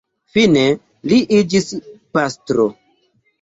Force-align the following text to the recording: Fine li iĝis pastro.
Fine 0.35 0.63
li 1.11 1.19
iĝis 1.41 1.69
pastro. 2.17 2.67